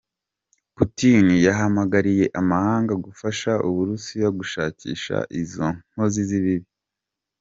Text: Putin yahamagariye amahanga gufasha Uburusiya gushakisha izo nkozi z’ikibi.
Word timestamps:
Putin 0.75 1.25
yahamagariye 1.45 2.25
amahanga 2.41 2.93
gufasha 3.05 3.51
Uburusiya 3.67 4.27
gushakisha 4.37 5.15
izo 5.41 5.67
nkozi 5.91 6.21
z’ikibi. 6.29 6.69